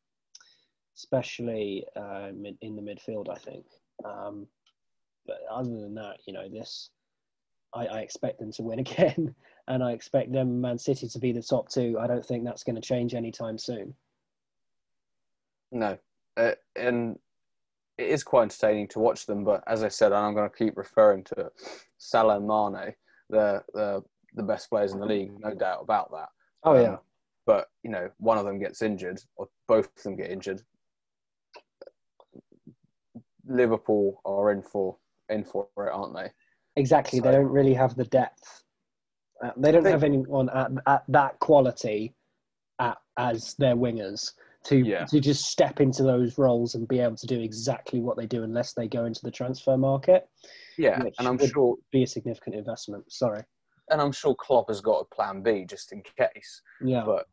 [0.96, 1.84] especially
[2.32, 3.66] mid, in the midfield, I think.
[4.06, 4.46] Um,
[5.26, 6.88] but other than that, you know, this,
[7.74, 9.34] I, I expect them to win again,
[9.70, 11.96] and I expect them, Man City, to be the top two.
[12.00, 13.94] I don't think that's going to change anytime soon.
[15.70, 15.96] No,
[16.36, 17.16] uh, and
[17.96, 19.44] it is quite entertaining to watch them.
[19.44, 21.52] But as I said, and I'm going to keep referring to it,
[21.98, 22.94] Salah and Mane,
[23.28, 24.00] they're, they're
[24.34, 26.28] the best players in the league, no doubt about that.
[26.64, 26.96] Oh, Um, yeah.
[27.46, 30.62] But you know, one of them gets injured, or both of them get injured.
[33.46, 34.96] Liverpool are in for
[35.28, 36.30] in for it, aren't they?
[36.76, 37.18] Exactly.
[37.20, 38.64] So- they don't really have the depth.
[39.42, 42.14] Uh, they don't They- have anyone at, at that quality
[42.78, 44.32] at, as their wingers
[44.64, 45.06] to Yeah.
[45.06, 48.42] to just step into those roles and be able to do exactly what they do
[48.42, 50.28] unless they go into the transfer market.
[50.76, 53.10] Yeah, and I'm sure, Be a significant investment.
[53.10, 53.42] Sorry.
[53.90, 56.62] and I'm sure Klopp has got a plan B just in case.
[56.84, 57.02] Yeah.
[57.04, 57.26] But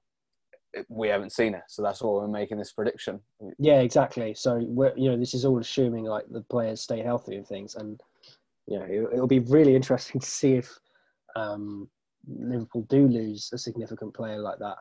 [0.89, 3.19] we haven't seen it, so that's why we're making this prediction.
[3.59, 4.33] Yeah, exactly.
[4.33, 7.75] So we're, you know, this is all assuming like the players stay healthy and things,
[7.75, 8.01] and
[8.67, 10.77] you know, it, it'll be really interesting to see if
[11.35, 11.89] um,
[12.27, 14.77] Liverpool do lose a significant player like that.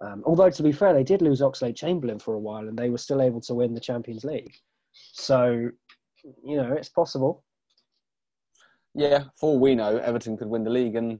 [0.00, 2.90] Um, although to be fair, they did lose Oxlade Chamberlain for a while, and they
[2.90, 4.54] were still able to win the Champions League.
[4.92, 5.70] So,
[6.44, 7.44] you know, it's possible.
[8.94, 11.18] Yeah, for all we know, Everton could win the league and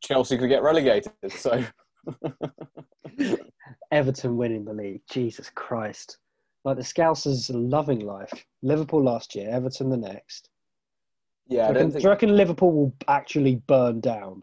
[0.00, 1.12] Chelsea could get relegated.
[1.28, 1.64] So
[3.90, 6.18] Everton winning the league, Jesus Christ!
[6.64, 8.32] Like the Scousers loving life.
[8.62, 10.50] Liverpool last year, Everton the next.
[11.48, 14.42] Yeah, I do, you reckon, think do you reckon Liverpool will actually burn down?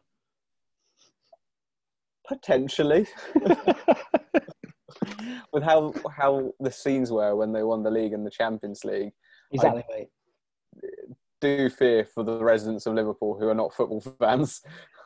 [2.27, 3.05] potentially
[5.51, 9.11] with how how the scenes were when they won the league and the Champions League.
[9.51, 10.07] exactly, mate.
[11.41, 14.61] Do fear for the residents of Liverpool who are not football fans.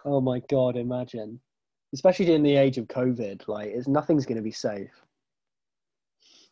[0.06, 1.40] Oh my god, imagine.
[1.94, 4.92] Especially in the age of COVID, like it's nothing's going to be safe.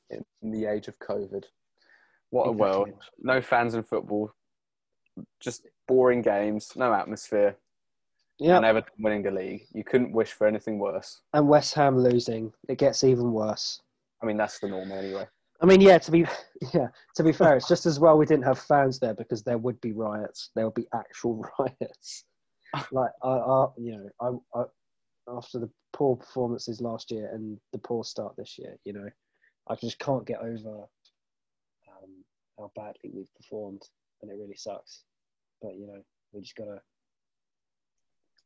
[0.09, 1.43] in the age of COVID.
[2.31, 2.89] What a world.
[3.19, 4.31] No fans in football.
[5.39, 7.55] Just boring games, no atmosphere,
[8.39, 9.65] Yeah, and Everton winning the league.
[9.73, 11.21] You couldn't wish for anything worse.
[11.33, 13.81] and West Ham losing, it gets even worse.
[14.21, 15.27] I mean, that's the norm anyway.
[15.61, 16.25] I mean, yeah, to be
[16.73, 19.57] yeah, to be fair, it's just as well we didn't have fans there because there
[19.57, 20.49] would be riots.
[20.55, 22.25] There would be actual riots.
[22.91, 24.63] Like, I, I you know, I, I,
[25.37, 29.09] after the poor performances last year and the poor start this year, you know,
[29.69, 30.83] I just can't get over
[31.87, 32.23] um,
[32.57, 33.81] how badly we've performed,
[34.29, 35.03] and it really sucks.
[35.61, 36.01] But you know,
[36.33, 36.81] we just gotta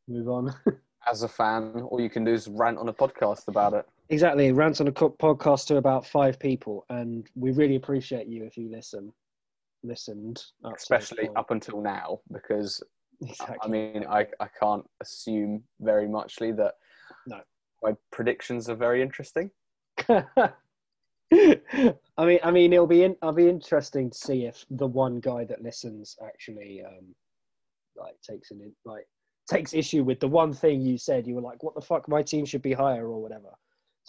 [0.08, 0.54] move on.
[1.08, 3.86] As a fan, all you can do is rant on a podcast about it.
[4.10, 8.44] exactly, rant on a co- podcast to about five people, and we really appreciate you
[8.44, 9.14] if you listen,
[9.84, 12.84] listened, up Especially up until now, because
[13.22, 13.58] Exactly.
[13.62, 16.76] I mean, I, I can't assume very muchly that
[17.28, 17.42] No.
[17.84, 19.52] my predictions are very interesting.
[21.32, 25.20] I mean, I mean, it'll be in, I'll be interesting to see if the one
[25.20, 27.14] guy that listens actually um,
[27.96, 29.08] like takes an like
[29.50, 31.28] takes issue with the one thing you said.
[31.28, 32.08] You were like, "What the fuck?
[32.08, 33.50] My team should be higher or whatever."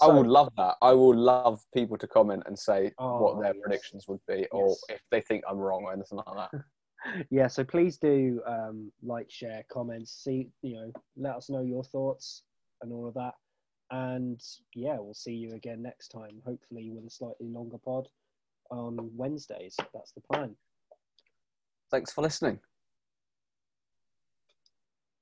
[0.02, 0.76] I would love that.
[0.80, 3.62] I would love people to comment and say Oh, what their yes.
[3.62, 4.84] predictions would be, or Yes.
[4.88, 6.64] if they think I'm wrong or anything like that.
[7.30, 7.48] yeah.
[7.48, 10.12] So please do um, like, share, comments.
[10.24, 12.44] See, you know, let us know your thoughts
[12.80, 13.34] and all of that.
[13.90, 14.40] And
[14.74, 16.40] yeah, we'll see you again next time.
[16.44, 18.08] Hopefully, with a slightly longer pod
[18.70, 19.76] on Wednesdays.
[19.92, 20.54] That's the plan.
[21.90, 22.60] Thanks for listening.